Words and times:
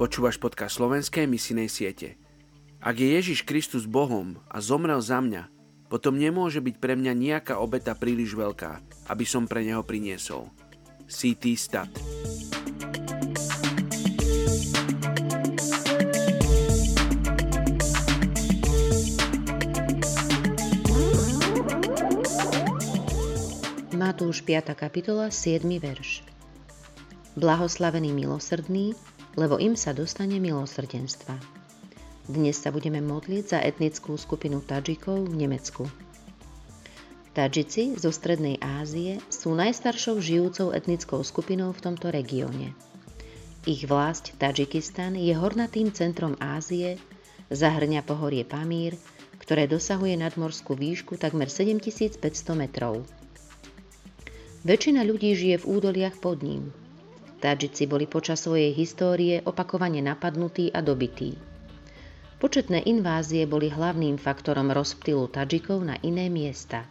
Počúvaš 0.00 0.40
podcast 0.40 0.80
slovenskej 0.80 1.28
misinej 1.28 1.68
siete. 1.68 2.16
Ak 2.80 2.96
je 2.96 3.20
Ježiš 3.20 3.44
Kristus 3.44 3.84
Bohom 3.84 4.40
a 4.48 4.56
zomrel 4.64 4.96
za 5.04 5.20
mňa, 5.20 5.52
potom 5.92 6.16
nemôže 6.16 6.64
byť 6.64 6.80
pre 6.80 6.96
mňa 6.96 7.12
nejaká 7.12 7.60
obeta 7.60 7.92
príliš 7.92 8.32
veľká, 8.32 8.80
aby 9.12 9.28
som 9.28 9.44
pre 9.44 9.60
neho 9.60 9.84
priniesol. 9.84 10.48
CT 11.04 11.44
Stat 11.52 11.92
Matúš 23.92 24.40
5. 24.48 24.72
kapitola 24.72 25.28
7. 25.28 25.60
verš 25.76 26.24
Blahoslavený 27.36 28.16
milosrdný, 28.16 28.96
lebo 29.38 29.58
im 29.60 29.78
sa 29.78 29.94
dostane 29.94 30.42
milosrdenstva. 30.42 31.38
Dnes 32.30 32.62
sa 32.62 32.70
budeme 32.70 33.02
modliť 33.02 33.44
za 33.46 33.58
etnickú 33.58 34.14
skupinu 34.14 34.62
Tadžikov 34.62 35.26
v 35.26 35.34
Nemecku. 35.34 35.84
Tadžici 37.30 37.94
zo 37.94 38.10
Strednej 38.10 38.58
Ázie 38.58 39.22
sú 39.30 39.54
najstaršou 39.54 40.18
žijúcou 40.18 40.74
etnickou 40.74 41.22
skupinou 41.22 41.70
v 41.70 41.82
tomto 41.82 42.10
regióne. 42.10 42.74
Ich 43.68 43.86
vlast 43.86 44.34
Tadžikistan 44.40 45.14
je 45.14 45.30
hornatým 45.36 45.94
centrom 45.94 46.34
Ázie, 46.42 46.98
zahrňa 47.54 48.02
pohorie 48.02 48.42
Pamír, 48.42 48.98
ktoré 49.38 49.70
dosahuje 49.70 50.18
nadmorskú 50.18 50.74
výšku 50.74 51.18
takmer 51.18 51.46
7500 51.46 52.22
metrov. 52.54 53.06
Väčšina 54.66 55.06
ľudí 55.06 55.32
žije 55.34 55.64
v 55.64 55.68
údoliach 55.70 56.20
pod 56.20 56.44
ním, 56.44 56.74
Tadžici 57.40 57.88
boli 57.88 58.04
počas 58.04 58.44
svojej 58.44 58.76
histórie 58.76 59.40
opakovane 59.48 60.04
napadnutí 60.04 60.68
a 60.76 60.84
dobití. 60.84 61.40
Početné 62.36 62.84
invázie 62.84 63.48
boli 63.48 63.72
hlavným 63.72 64.20
faktorom 64.20 64.68
rozptylu 64.68 65.28
Tadžikov 65.32 65.80
na 65.84 65.96
iné 66.04 66.28
miesta. 66.28 66.84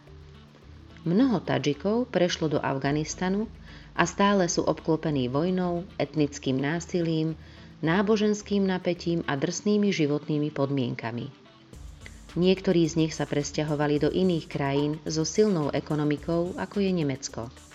Mnoho 1.06 1.38
Tadžikov 1.42 2.10
prešlo 2.10 2.50
do 2.50 2.58
Afganistanu 2.58 3.46
a 3.94 4.06
stále 4.10 4.50
sú 4.50 4.66
obklopení 4.66 5.30
vojnou, 5.30 5.86
etnickým 6.02 6.58
násilím, 6.58 7.38
náboženským 7.80 8.66
napätím 8.66 9.22
a 9.30 9.38
drsnými 9.38 9.88
životnými 9.94 10.50
podmienkami. 10.50 11.30
Niektorí 12.38 12.86
z 12.86 12.94
nich 13.06 13.12
sa 13.14 13.26
presťahovali 13.26 13.96
do 14.02 14.10
iných 14.10 14.46
krajín 14.46 15.02
so 15.02 15.26
silnou 15.26 15.74
ekonomikou, 15.74 16.54
ako 16.54 16.78
je 16.78 16.90
Nemecko. 16.94 17.69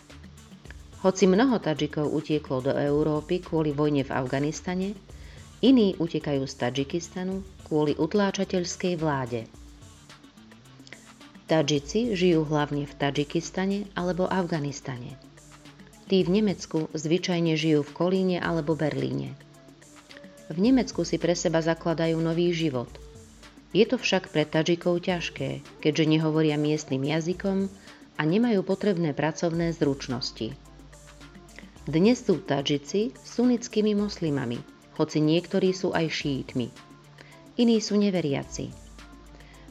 Hoci 1.05 1.29
mnoho 1.29 1.61
Tadžikov 1.61 2.09
utieklo 2.09 2.65
do 2.65 2.73
Európy 2.73 3.37
kvôli 3.37 3.69
vojne 3.69 4.01
v 4.01 4.09
Afganistane, 4.09 4.97
iní 5.61 5.93
utekajú 6.01 6.49
z 6.49 6.53
Tadžikistanu 6.57 7.45
kvôli 7.61 7.93
utláčateľskej 7.93 8.97
vláde. 8.97 9.45
Tadžici 11.45 12.17
žijú 12.17 12.49
hlavne 12.49 12.89
v 12.89 12.93
Tadžikistane 12.97 13.85
alebo 13.93 14.25
Afganistane. 14.25 15.13
Tí 16.09 16.25
v 16.25 16.41
Nemecku 16.41 16.89
zvyčajne 16.97 17.53
žijú 17.53 17.85
v 17.85 17.93
Kolíne 17.93 18.37
alebo 18.41 18.73
Berlíne. 18.73 19.37
V 20.49 20.57
Nemecku 20.57 21.05
si 21.05 21.21
pre 21.21 21.37
seba 21.37 21.61
zakladajú 21.61 22.17
nový 22.17 22.49
život. 22.49 22.89
Je 23.77 23.85
to 23.85 24.01
však 24.01 24.33
pre 24.33 24.41
Tadžikov 24.41 25.05
ťažké, 25.05 25.61
keďže 25.85 26.05
nehovoria 26.09 26.57
miestnym 26.57 27.05
jazykom 27.05 27.69
a 28.17 28.21
nemajú 28.25 28.65
potrebné 28.65 29.13
pracovné 29.13 29.69
zručnosti. 29.69 30.57
Dnes 31.85 32.17
sú 32.17 32.41
Tadžici 32.41 33.13
sunnickými 33.13 33.93
moslimami, 33.93 34.57
hoci 34.97 35.21
niektorí 35.21 35.69
sú 35.69 35.93
aj 35.93 36.17
šítmi. 36.17 36.73
Iní 37.61 37.77
sú 37.77 38.01
neveriaci. 38.01 38.73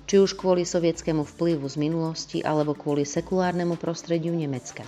Či 0.07 0.15
už 0.23 0.39
kvôli 0.39 0.63
sovietskému 0.63 1.27
vplyvu 1.27 1.67
z 1.67 1.75
minulosti 1.75 2.39
alebo 2.39 2.79
kvôli 2.79 3.03
sekulárnemu 3.03 3.75
prostrediu 3.75 4.31
Nemecka. 4.31 4.87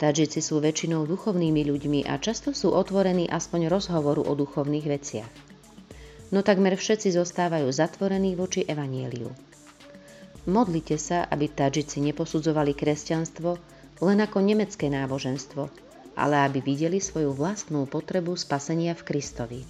Tadžici 0.00 0.40
sú 0.40 0.64
väčšinou 0.64 1.04
duchovnými 1.04 1.68
ľuďmi 1.68 2.08
a 2.08 2.16
často 2.16 2.56
sú 2.56 2.72
otvorení 2.72 3.28
aspoň 3.28 3.68
rozhovoru 3.68 4.24
o 4.24 4.32
duchovných 4.32 4.86
veciach. 4.88 5.32
No 6.32 6.40
takmer 6.40 6.80
všetci 6.80 7.12
zostávajú 7.12 7.68
zatvorení 7.68 8.40
voči 8.40 8.64
evanieliu. 8.64 9.28
Modlite 10.48 10.96
sa, 10.96 11.28
aby 11.28 11.52
Tadžici 11.52 12.00
neposudzovali 12.00 12.72
kresťanstvo 12.72 13.60
len 14.00 14.18
ako 14.24 14.40
nemecké 14.40 14.88
náboženstvo, 14.88 15.89
ale 16.20 16.44
aby 16.44 16.60
videli 16.60 17.00
svoju 17.00 17.32
vlastnú 17.32 17.88
potrebu 17.88 18.36
spasenia 18.36 18.92
v 18.92 19.08
Kristovi. 19.08 19.60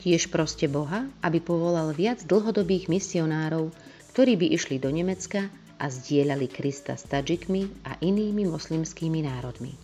Tiež 0.00 0.32
proste 0.32 0.72
Boha, 0.72 1.04
aby 1.20 1.38
povolal 1.38 1.92
viac 1.92 2.24
dlhodobých 2.24 2.88
misionárov, 2.88 3.68
ktorí 4.16 4.40
by 4.40 4.46
išli 4.56 4.80
do 4.80 4.88
Nemecka 4.88 5.52
a 5.76 5.86
zdieľali 5.92 6.48
Krista 6.48 6.96
s 6.96 7.04
Tadžikmi 7.04 7.84
a 7.84 8.00
inými 8.00 8.48
moslimskými 8.48 9.20
národmi. 9.22 9.76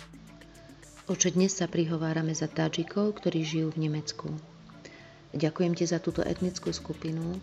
Oče, 1.06 1.36
dnes 1.36 1.54
sa 1.54 1.68
prihovárame 1.68 2.32
za 2.32 2.48
Tadžikov, 2.48 3.20
ktorí 3.20 3.44
žijú 3.44 3.68
v 3.76 3.88
Nemecku. 3.88 4.32
Ďakujem 5.36 5.76
ti 5.76 5.84
za 5.84 6.00
túto 6.00 6.24
etnickú 6.24 6.72
skupinu, 6.72 7.36
e, 7.36 7.40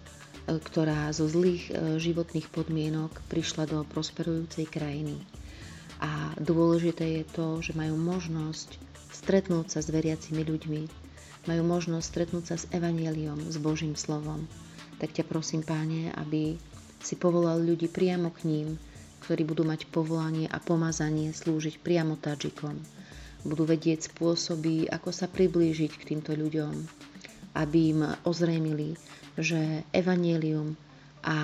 ktorá 0.57 1.13
zo 1.13 1.29
zlých 1.29 1.69
e, 1.69 2.02
životných 2.02 2.50
podmienok 2.50 3.13
prišla 3.29 3.69
do 3.69 3.85
prosperujúcej 3.85 4.66
krajiny 4.67 5.44
a 6.05 6.38
dôležité 6.38 7.21
je 7.21 7.25
to, 7.33 7.47
že 7.66 7.73
majú 7.73 7.97
možnosť 7.97 8.77
stretnúť 9.09 9.73
sa 9.73 9.79
s 9.81 9.89
veriacimi 9.89 10.45
ľuďmi, 10.45 10.81
majú 11.49 11.63
možnosť 11.66 12.05
stretnúť 12.05 12.45
sa 12.45 12.55
s 12.61 12.69
Evangeliom, 12.69 13.49
s 13.49 13.57
Božím 13.57 13.97
slovom. 13.97 14.45
Tak 15.01 15.17
ťa 15.17 15.25
prosím, 15.25 15.66
páne, 15.66 16.13
aby 16.13 16.61
si 17.01 17.17
povolal 17.17 17.57
ľudí 17.57 17.89
priamo 17.89 18.29
k 18.29 18.45
ním, 18.45 18.67
ktorí 19.25 19.49
budú 19.49 19.66
mať 19.66 19.89
povolanie 19.89 20.45
a 20.45 20.61
pomazanie 20.61 21.33
slúžiť 21.33 21.81
priamo 21.81 22.22
Tadžikom. 22.22 22.77
Budú 23.41 23.66
vedieť 23.66 24.13
spôsoby, 24.13 24.85
ako 24.85 25.09
sa 25.09 25.25
priblížiť 25.25 25.91
k 25.97 26.07
týmto 26.13 26.37
ľuďom, 26.37 26.73
aby 27.57 27.79
im 27.97 28.01
ozrejmili, 28.25 28.93
že 29.37 29.81
Evangelium 29.89 30.77
a 31.25 31.37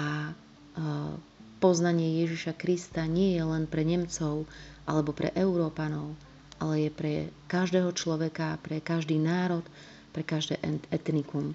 Poznanie 1.62 2.26
Ježiša 2.26 2.58
Krista 2.58 3.06
nie 3.06 3.38
je 3.38 3.44
len 3.46 3.70
pre 3.70 3.86
Nemcov 3.86 4.50
alebo 4.90 5.14
pre 5.14 5.30
Európanov, 5.38 6.18
ale 6.58 6.90
je 6.90 6.92
pre 6.92 7.14
každého 7.46 7.94
človeka, 7.94 8.58
pre 8.66 8.82
každý 8.82 9.22
národ, 9.22 9.62
pre 10.10 10.26
každé 10.26 10.58
etnikum. 10.90 11.54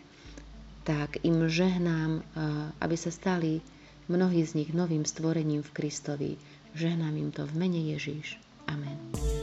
Tak 0.86 1.18
im 1.26 1.50
žehnám, 1.50 2.22
aby 2.78 2.94
sa 2.94 3.10
stali 3.10 3.58
mnohí 4.06 4.46
z 4.46 4.62
nich 4.62 4.70
novým 4.70 5.02
stvorením 5.02 5.66
v 5.66 5.74
Kristovi. 5.74 6.32
Žehnám 6.78 7.14
im 7.18 7.30
to 7.34 7.42
v 7.42 7.52
mene 7.58 7.80
Ježíš. 7.90 8.38
Amen. 8.70 9.35